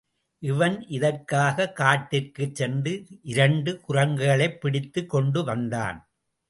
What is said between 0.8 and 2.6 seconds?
இதற்காகக் காட்டிற்குச்